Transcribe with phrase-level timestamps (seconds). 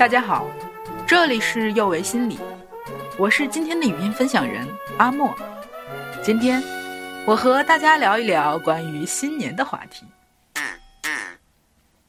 [0.00, 0.48] 大家好，
[1.06, 2.38] 这里是幼为心理，
[3.18, 5.36] 我是今天的语音分享人阿莫。
[6.24, 6.62] 今天
[7.26, 10.06] 我和大家聊一聊关于新年的话题。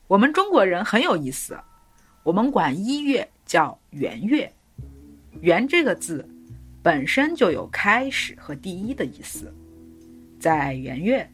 [0.07, 1.59] 我们中国人很有意思，
[2.23, 4.49] 我们管一月叫元月，
[5.41, 6.25] 元这个字
[6.81, 9.53] 本身就有开始和第一的意思。
[10.39, 11.29] 在元月，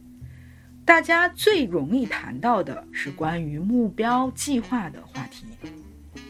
[0.84, 5.46] 大家最容易谈到的是关于目标计划的话题。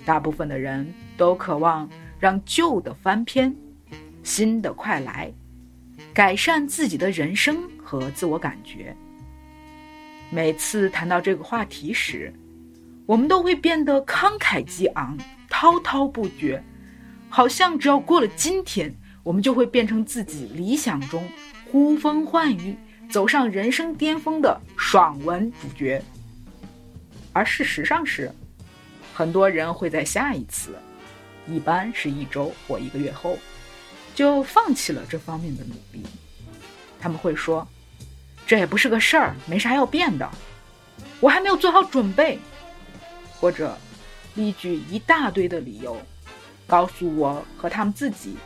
[0.09, 1.87] 大部分的人都渴望
[2.19, 3.55] 让旧的翻篇，
[4.23, 5.31] 新的快来，
[6.15, 8.97] 改善自己的人生和自我感觉。
[10.31, 12.33] 每次谈到这个话题时，
[13.05, 15.15] 我们都会变得慷慨激昂、
[15.47, 16.65] 滔滔不绝，
[17.29, 18.91] 好像只要过了今天，
[19.23, 21.23] 我们就会变成自己理想中
[21.71, 22.75] 呼风唤雨、
[23.11, 26.03] 走上人生巅峰的爽文主角。
[27.35, 28.33] 而事实上是。
[29.19, 30.77] 很多人会在下一次，
[31.49, 33.37] 一般是一周或一个月后，
[34.15, 36.07] 就放弃了这方面的努力。
[37.01, 37.67] 他们会说
[38.47, 40.31] ：“这也不是个事儿，没啥要变的，
[41.19, 42.39] 我还没有做好准备。”
[43.41, 43.77] 或者
[44.37, 46.01] 例举一大堆的理由，
[46.65, 48.37] 告诉我和他们自己，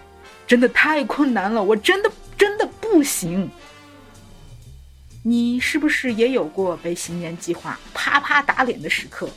[0.47, 3.51] 真的太困难了，我真的真的不行。
[5.23, 9.29] 你是不是也有过被新年计划啪啪打脸的时刻？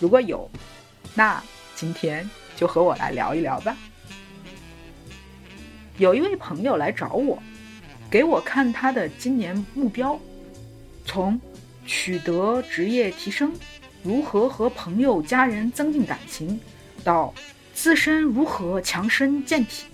[0.00, 0.50] 如果有，
[1.14, 1.40] 那
[1.76, 3.76] 今天就和我来聊一聊吧。
[5.98, 7.40] 有一位朋友来找我，
[8.10, 10.18] 给我看他的今年目标，
[11.04, 11.38] 从
[11.86, 13.52] 取得职业提升、
[14.02, 16.58] 如何和朋友家人增进感情，
[17.04, 17.34] 到
[17.74, 19.84] 自身如何强身健体、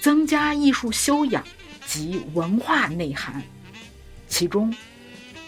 [0.00, 1.42] 增加艺术修养
[1.84, 3.42] 及文化内涵，
[4.28, 4.72] 其中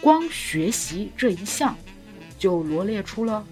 [0.01, 1.73] 光学习这一项
[2.37, 3.45] 就罗列出了。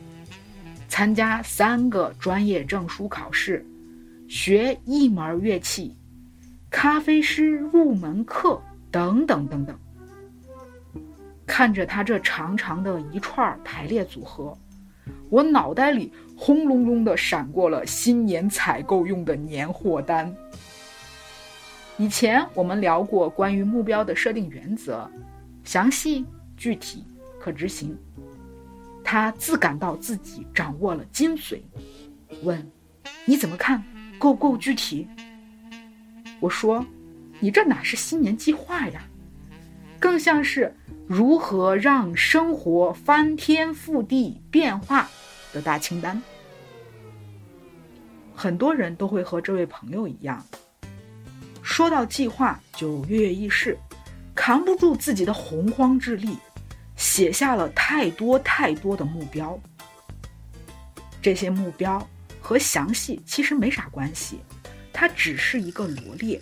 [0.94, 3.66] 参加三个专业证书考试，
[4.28, 5.98] 学一门乐器，
[6.70, 9.76] 咖啡师入门课等等等等。
[11.48, 14.56] 看着他这长长的一串排列组合，
[15.32, 20.32] 我脑袋里轰隆隆的闪过了新年采购用的年货单。
[21.98, 25.10] 以前我们聊过关于目标的设定原则，
[25.64, 26.24] 详细、
[26.56, 27.04] 具体、
[27.40, 27.98] 可执行。
[29.04, 31.62] 他自感到自己掌握了精髓，
[32.42, 32.72] 问
[33.26, 33.84] ：“你怎么看？
[34.18, 35.08] 够不够具体？”
[36.40, 36.86] 我说
[37.40, 39.04] ：“你这哪是新年计划呀，
[40.00, 40.74] 更像是
[41.08, 45.10] 如何让生活翻天覆地变化
[45.54, 46.22] 的大清单。”
[48.36, 50.44] 很多人都会和这位朋友一样，
[51.62, 53.78] 说到计划就跃跃欲试，
[54.34, 56.38] 扛不住自己的洪荒之力。
[56.96, 59.60] 写下了太多太多的目标，
[61.22, 62.06] 这些目标
[62.42, 64.40] 和详细其实没啥关系，
[64.92, 66.40] 它只是一个罗列。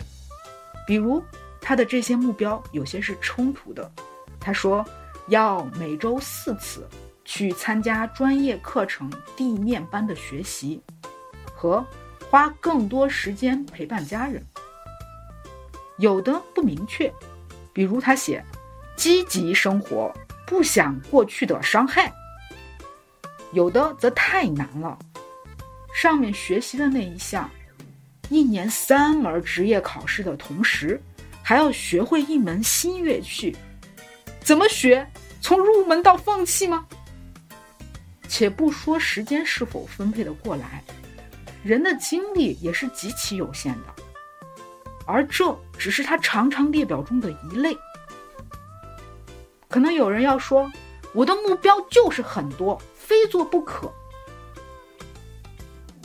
[0.86, 1.22] 比如
[1.60, 3.90] 他的这些目标有些是冲突的，
[4.40, 4.84] 他说
[5.28, 6.88] 要每周四次
[7.24, 10.82] 去参加专业课程地面班的学习，
[11.54, 11.84] 和
[12.28, 14.44] 花更多时间陪伴家人。
[15.98, 17.12] 有的不明确，
[17.72, 18.44] 比如他写
[18.96, 20.12] 积极生活。
[20.52, 22.12] 不想过去的伤害，
[23.52, 24.98] 有的则太难了。
[25.94, 27.50] 上面学习的那一项，
[28.28, 31.00] 一年三门职业考试的同时，
[31.42, 33.56] 还要学会一门新乐器，
[34.42, 35.06] 怎么学？
[35.40, 36.86] 从入门到放弃吗？
[38.28, 40.84] 且不说时间是否分配的过来，
[41.64, 43.94] 人的精力也是极其有限的，
[45.06, 47.74] 而这只是他长长列表中的一类。
[49.72, 50.70] 可能有人要说，
[51.14, 53.90] 我的目标就是很多，非做不可。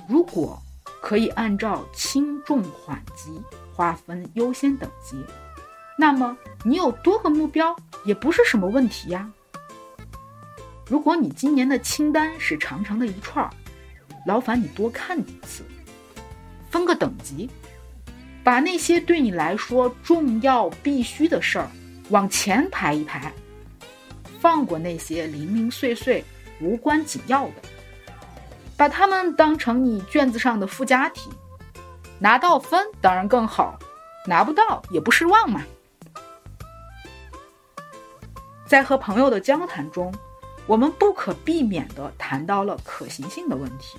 [0.07, 0.57] 如果
[1.01, 5.21] 可以按照轻重缓急划分优先等级，
[5.99, 7.75] 那么你有多个目标
[8.05, 9.29] 也不是什么问题呀。
[10.89, 13.51] 如果你今年的清单是长长的一串儿，
[14.25, 15.65] 劳烦你多看几次，
[16.71, 17.49] 分个等级，
[18.45, 21.69] 把那些对你来说重要必须的事儿
[22.11, 23.29] 往前排一排。
[24.39, 26.23] 放过那些零零碎碎、
[26.61, 27.53] 无关紧要的，
[28.75, 31.29] 把它们当成你卷子上的附加题，
[32.19, 33.77] 拿到分当然更好，
[34.25, 35.63] 拿不到也不失望嘛。
[38.65, 40.13] 在和朋友的交谈中，
[40.65, 43.97] 我们不可避免地谈到了可行性的问题。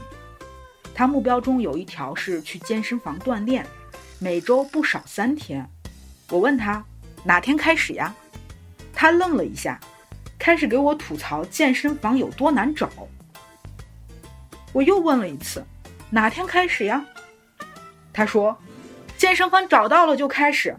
[0.94, 3.66] 他目标中有一条是去健身房锻炼，
[4.18, 5.68] 每周不少三天。
[6.28, 6.84] 我问他
[7.24, 8.14] 哪天开始呀？
[8.92, 9.80] 他愣了一下。
[10.48, 12.88] 开始给我吐槽健身房有多难找。
[14.72, 15.62] 我又问了一次，
[16.08, 17.04] 哪天开始呀？
[18.14, 18.56] 他说，
[19.18, 20.74] 健身房找到了就开始。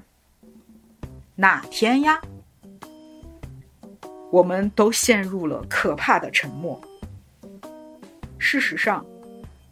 [1.36, 2.20] 哪天呀？
[4.32, 6.82] 我们都陷入了可怕的沉默。
[8.40, 9.06] 事实上，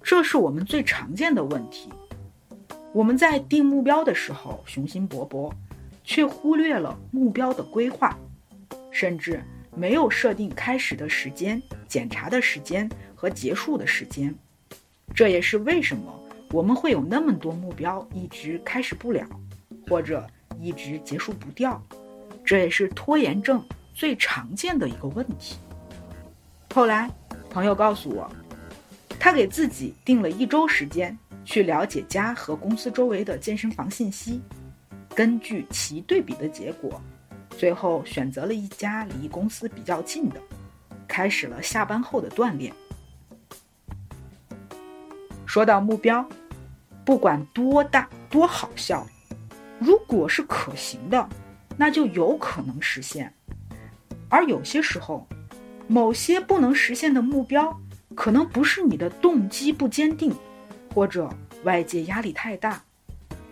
[0.03, 1.89] 这是我们最常见的问题。
[2.93, 5.51] 我们在定目标的时候雄心勃勃，
[6.03, 8.15] 却忽略了目标的规划，
[8.91, 9.43] 甚至
[9.77, 14.33] 没有设定开始的时间、检查的时间和结束的时间。
[15.13, 16.13] 这也是为什么
[16.51, 19.27] 我们会有那么多目标一直开始不了，
[19.87, 20.25] 或者
[20.59, 21.81] 一直结束不掉。
[22.43, 23.63] 这也是拖延症
[23.93, 25.57] 最常见的一个问题。
[26.73, 27.09] 后来，
[27.49, 28.29] 朋友告诉我，
[29.19, 31.17] 他给自己定了一周时间。
[31.45, 34.41] 去了解家和公司周围的健身房信息，
[35.15, 37.01] 根据其对比的结果，
[37.57, 40.39] 最后选择了一家离公司比较近的，
[41.07, 42.71] 开始了下班后的锻炼。
[45.45, 46.23] 说到目标，
[47.03, 49.07] 不管多大多好笑，
[49.79, 51.27] 如果是可行的，
[51.75, 53.33] 那就有可能实现。
[54.29, 55.27] 而有些时候，
[55.87, 57.75] 某些不能实现的目标，
[58.13, 60.35] 可能不是你的动机不坚定。
[60.93, 61.29] 或者
[61.63, 62.81] 外界压力太大，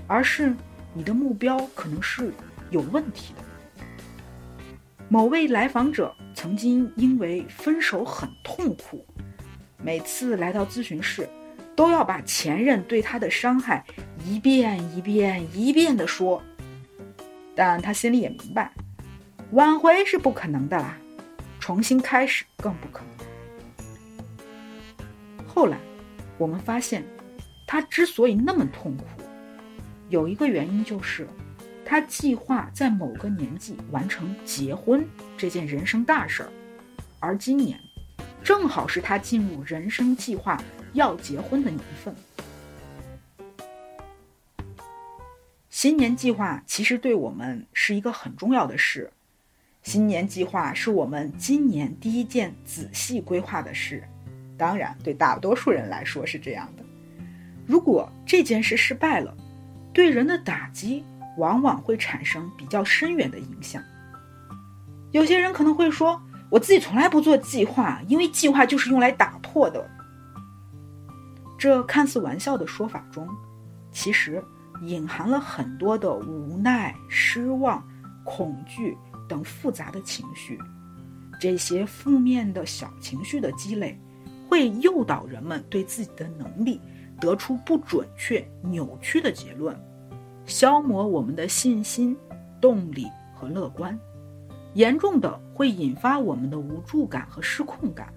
[0.08, 0.56] 而是
[0.94, 2.34] 你的目标可能是
[2.72, 3.55] 有问题的。
[5.10, 9.06] 某位来访者曾经因为分手很痛苦，
[9.82, 11.30] 每次来到咨询室，
[11.76, 13.86] 都要把前任对他的伤害
[14.26, 16.42] 一遍一遍一遍的说，
[17.56, 18.72] 但他心里也明白，
[19.52, 20.98] 挽回是不可能的啦，
[21.60, 23.16] 重新开始更不可能。
[25.48, 25.78] 后来，
[26.38, 27.04] 我们发现。
[27.68, 29.06] 他之所以那么痛苦，
[30.10, 31.28] 有一个原因就是，
[31.86, 36.50] 他计划在某个年纪完成结婚这件人生大事儿，
[37.20, 37.80] 而今年，
[38.44, 40.60] 正好是他进入人生计划
[40.94, 42.14] 要结婚的年份。
[45.70, 49.12] 新年计划其实对我们是一个很重要的事，
[49.84, 54.04] 新年计划是我们今年第一件仔细规划的事，
[54.58, 56.84] 当然，对大多数人来说是这样的。
[57.68, 59.36] 如果这件事失败了，
[59.94, 61.04] 对人的打击
[61.38, 63.82] 往往会产生比较深远的影响。
[65.12, 69.90] 有些人可能会说：“我自己从来不做计划，因为计划就是用来打破的。”
[71.58, 73.28] 这看似玩笑的说法中，
[73.92, 74.44] 其实
[74.82, 77.82] 隐含了很多的无奈、失望、
[78.24, 78.98] 恐惧
[79.28, 80.60] 等复杂的情绪。
[81.40, 84.00] 这些负面的小情绪的积累，
[84.50, 86.80] 会诱导人们对自己的能力。
[87.18, 89.74] 得出不准确、扭曲的结论，
[90.46, 92.16] 消磨我们的信心、
[92.62, 94.00] 动力和乐观，
[94.74, 98.14] 严重的会引发我们的无助感和失控感，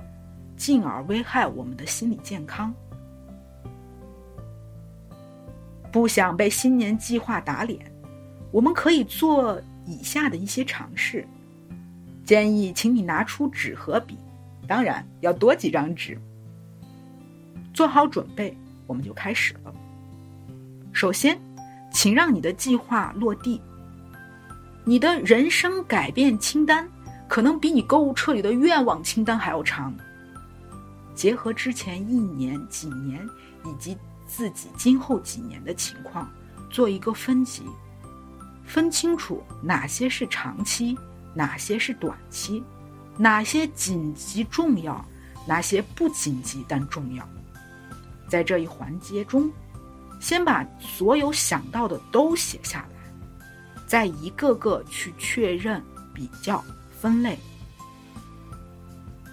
[0.56, 2.74] 进而危害我们的心理健康。
[5.90, 7.80] 不想被新年计划打脸，
[8.50, 11.26] 我们可以做以下的一些尝试。
[12.24, 14.18] 建议请你拿出纸和笔，
[14.66, 16.20] 当然要多几张纸，
[17.72, 18.54] 做好准备。
[18.86, 19.74] 我们就开始了。
[20.92, 21.38] 首先，
[21.92, 23.60] 请让你的计划落地。
[24.84, 26.88] 你的人生改变清单
[27.28, 29.94] 可能比你购物车里的愿望清单还要长。
[31.14, 33.28] 结合之前一年、几年
[33.64, 33.96] 以及
[34.26, 36.30] 自己今后几年的情况，
[36.70, 37.64] 做一个分级，
[38.64, 40.96] 分清楚哪些是长期，
[41.34, 42.62] 哪些是短期，
[43.16, 45.04] 哪些紧急重要，
[45.46, 47.28] 哪些不紧急但重要。
[48.28, 49.50] 在这一环节中，
[50.20, 53.10] 先把所有想到的都写下来，
[53.86, 55.82] 再一个个去确认、
[56.12, 57.38] 比较、分类。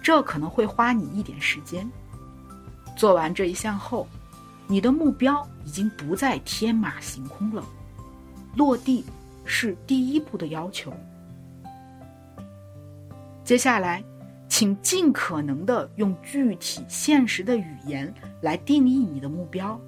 [0.02, 1.90] 这可能会花你一点时间。
[2.96, 4.06] 做完这一项后，
[4.66, 7.64] 你的目标已经不再天马行空了，
[8.56, 9.04] 落地
[9.44, 10.92] 是第一步的要求。
[13.44, 14.02] 接下来。
[14.48, 19.78] 请尽可能的用具体现实的语言来定义你的目标，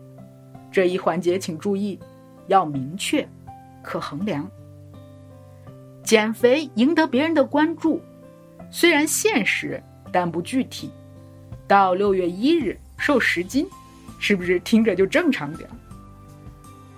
[0.78, 1.98] 这一环节请注意，
[2.46, 3.28] 要明确、
[3.82, 4.48] 可衡量。
[6.04, 8.00] 减肥赢得别人的关注，
[8.70, 9.82] 虽然现实
[10.12, 10.88] 但不具体。
[11.66, 13.66] 到六月一日瘦十斤，
[14.20, 15.68] 是不是听着就正常点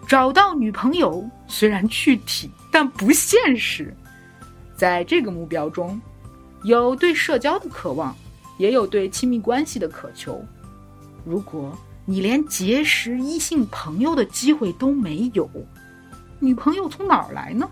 [0.06, 3.96] 找到女朋友虽然具体但不现实，
[4.76, 5.98] 在这个目标中。
[6.64, 8.14] 有对社交的渴望，
[8.58, 10.44] 也有对亲密关系的渴求。
[11.24, 11.74] 如果
[12.10, 15.48] 你连结识异性朋友的机会都没有，
[16.40, 17.70] 女朋友从哪儿来呢？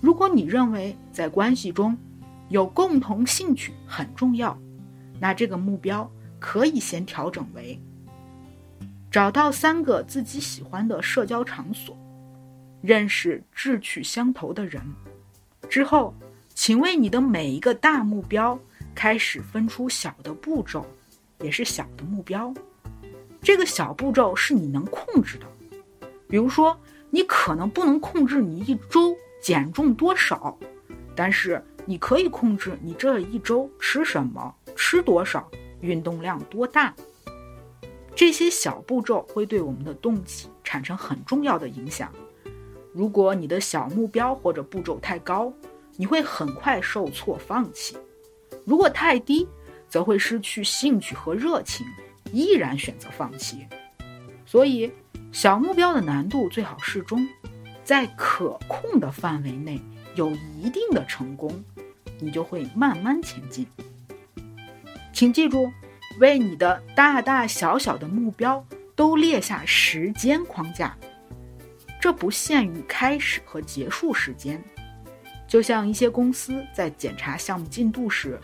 [0.00, 1.98] 如果你认为在关系中
[2.48, 4.56] 有共同兴趣很重要，
[5.18, 6.08] 那这个目标
[6.38, 7.76] 可以先调整为：
[9.10, 11.98] 找到三个自己喜欢的社交场所，
[12.80, 14.80] 认识志趣相投的人。
[15.68, 16.14] 之后，
[16.54, 18.56] 请为你的每一个大目标
[18.94, 20.86] 开始分出小的步骤，
[21.40, 22.52] 也是小的目标。
[23.42, 25.46] 这个小步骤是你能控制的。
[26.28, 26.78] 比如说，
[27.10, 30.56] 你可能不能控制你一周减重多少，
[31.16, 36.94] 但是你可以控制你这一周吃什么、吃多少、运动量多大。
[38.14, 42.12] 这些小步骤会对我们的动机产生很重要的影响。
[42.92, 45.52] 如果你的小目标或者步骤太高，
[45.96, 47.96] 你会很快受挫放弃；
[48.64, 49.48] 如果太低，
[49.90, 51.84] 则会失去兴趣和热情，
[52.32, 53.66] 依然选择放弃。
[54.46, 54.90] 所以，
[55.32, 57.28] 小目标的难度最好适中，
[57.84, 59.80] 在可控的范围内
[60.14, 61.62] 有一定的成功，
[62.20, 63.66] 你就会慢慢前进。
[65.12, 65.70] 请记住，
[66.18, 70.96] 为你的大大小小的目标都列下时间框架。
[72.00, 74.62] 这不限于开始和结束时间，
[75.46, 78.40] 就像一些公司在检查项目进度时，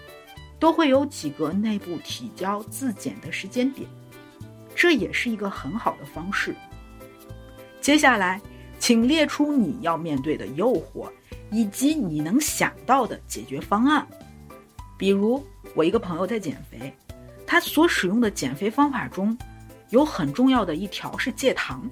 [0.58, 3.88] 都会有几个内部提交自检的时间点，
[4.74, 6.54] 这也是一个很好的方式。
[7.80, 8.40] 接下来，
[8.78, 11.10] 请列出你要面对的诱惑，
[11.50, 14.06] 以及你能想到的解决方案。
[14.98, 15.44] 比如，
[15.74, 16.92] 我一个朋友在减肥，
[17.46, 19.36] 他所使用的减肥方法中，
[19.90, 21.88] 有很重要的一条是戒糖。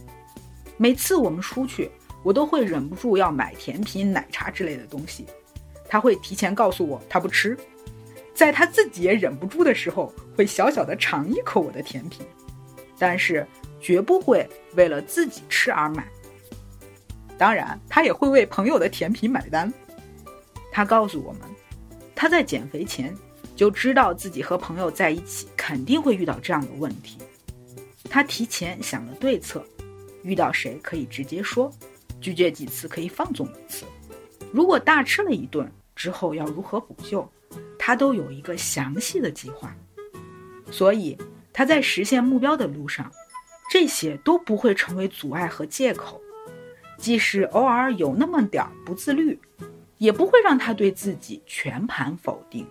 [0.76, 1.90] 每次我们出去，
[2.22, 5.26] 我都会忍不住要买甜品、奶茶之类的东西。
[5.88, 7.56] 他会提前告诉我他不吃，
[8.34, 12.26] 在他自己也忍不住的时候，会小小的尝一口我的甜品，
[12.98, 13.46] 但是
[13.80, 16.06] 绝不会为了自己吃而买。
[17.38, 19.72] 当然，他也会为朋友的甜品买单。
[20.72, 21.42] 他告诉我们，
[22.14, 23.16] 他在减肥前
[23.54, 27.18] 就知道自己和朋友在一起肯定会遇到这样的问题，
[28.10, 29.64] 他提前想了对策。
[30.22, 31.70] 遇到谁可以直接说，
[32.20, 33.84] 拒绝几次可以放纵一次。
[34.52, 37.30] 如果大吃了一顿之后要如何补救，
[37.86, 39.76] 他都有一个详细的计划。
[40.70, 41.18] 所以
[41.52, 43.12] 他在实现目标的路上，
[43.70, 46.18] 这些都不会成为阻碍和借口。
[46.96, 49.38] 即使偶尔有那么点儿不自律，
[49.98, 52.66] 也不会让他对自己全盘否定。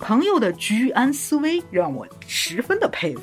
[0.00, 3.22] 朋友的居安思危让我十分的佩服。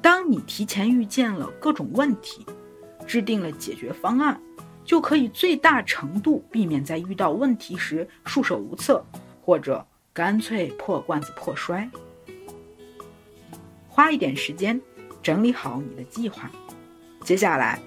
[0.00, 2.46] 当你提前预见了各种问题，
[3.06, 4.40] 制定了解决方案，
[4.84, 9.04] 就可以最大程度避免在遇到问题时束手无策，
[9.40, 11.88] 或者干脆破罐子破摔。
[13.88, 14.80] 花一点时间
[15.22, 16.50] 整理好你的计划，
[17.22, 17.80] 接下来，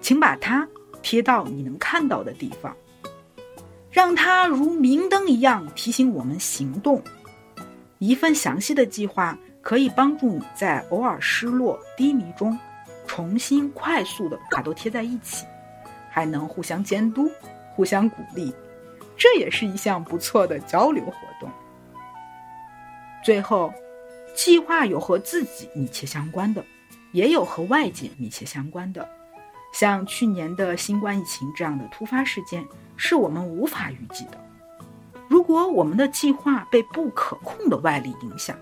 [0.00, 0.68] 请把它
[1.02, 2.76] 贴到你能看到的地方，
[3.90, 7.02] 让它如明灯一样提醒我们行动。
[7.98, 9.38] 一份详细的计划。
[9.64, 12.58] 可以帮助你在偶尔失落、低迷中，
[13.06, 15.46] 重新快速的把都贴在一起，
[16.14, 17.28] 还能互相监督、
[17.74, 18.54] 互相鼓励，
[19.16, 21.50] 这也是一项不错的交流活动。
[23.24, 23.74] 最后，
[24.32, 26.64] 计划有和自己密切相关的，
[27.10, 29.08] 也有和外界密切相关的，
[29.72, 32.64] 像去年的新冠疫情这样的突发事件，
[32.96, 34.38] 是我们无法预计的。
[35.28, 38.56] 如果我们的计划被不可控的外力影响，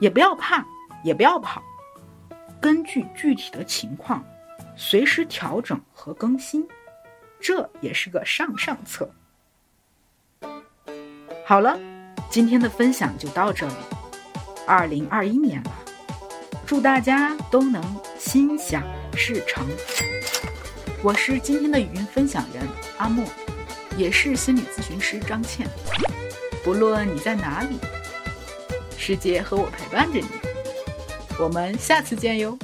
[0.00, 0.66] 也不要怕，
[1.04, 1.62] 也不要跑，
[2.60, 4.24] 根据具体的情况，
[4.74, 6.66] 随时调整和更新，
[7.40, 9.10] 这也是个上上策。
[11.46, 11.78] 好了，
[12.30, 13.74] 今天的分享就到这里。
[14.66, 15.72] 二零二一年了，
[16.66, 17.82] 祝大家都能
[18.18, 18.82] 心想
[19.16, 19.66] 事成。
[21.02, 22.66] 我是今天的语音分享人
[22.98, 23.24] 阿莫，
[23.96, 25.66] 也是心理咨询师张倩。
[26.62, 27.78] 不论你在哪里。
[29.00, 30.26] 世界和我陪伴着你，
[31.38, 32.58] 我们下次见哟。